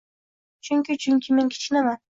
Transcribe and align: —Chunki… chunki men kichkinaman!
—Chunki… 0.69 0.97
chunki 1.05 1.39
men 1.41 1.55
kichkinaman! 1.57 2.05